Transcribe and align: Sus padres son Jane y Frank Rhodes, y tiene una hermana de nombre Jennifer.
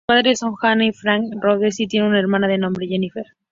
Sus 0.01 0.15
padres 0.15 0.39
son 0.39 0.55
Jane 0.55 0.87
y 0.87 0.93
Frank 0.93 1.25
Rhodes, 1.39 1.79
y 1.79 1.85
tiene 1.85 2.07
una 2.07 2.17
hermana 2.19 2.47
de 2.47 2.57
nombre 2.57 2.87
Jennifer. 2.87 3.23